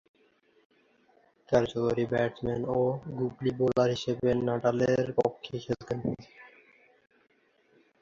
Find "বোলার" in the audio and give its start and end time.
3.59-3.89